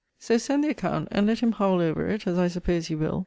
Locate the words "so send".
0.17-0.63